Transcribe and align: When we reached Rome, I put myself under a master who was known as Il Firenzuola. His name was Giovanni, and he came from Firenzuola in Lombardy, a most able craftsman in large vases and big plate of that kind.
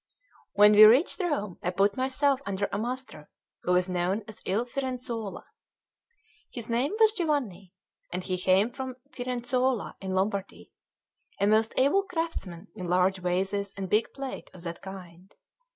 When 0.53 0.71
we 0.71 0.83
reached 0.85 1.19
Rome, 1.19 1.59
I 1.61 1.69
put 1.69 1.95
myself 1.95 2.41
under 2.47 2.67
a 2.71 2.79
master 2.79 3.29
who 3.61 3.73
was 3.73 3.87
known 3.87 4.23
as 4.27 4.41
Il 4.47 4.65
Firenzuola. 4.65 5.43
His 6.49 6.67
name 6.69 6.93
was 6.99 7.11
Giovanni, 7.13 7.71
and 8.11 8.23
he 8.23 8.39
came 8.39 8.71
from 8.71 8.95
Firenzuola 9.11 9.97
in 10.01 10.15
Lombardy, 10.15 10.71
a 11.39 11.45
most 11.45 11.75
able 11.77 12.01
craftsman 12.01 12.65
in 12.75 12.87
large 12.87 13.19
vases 13.19 13.73
and 13.77 13.91
big 13.91 14.11
plate 14.11 14.49
of 14.55 14.63
that 14.63 14.81
kind. 14.81 15.35